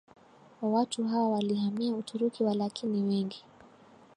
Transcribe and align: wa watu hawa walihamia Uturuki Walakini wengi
wa 0.61 0.69
watu 0.69 1.03
hawa 1.07 1.29
walihamia 1.29 1.95
Uturuki 1.95 2.43
Walakini 2.43 3.03
wengi 3.03 3.45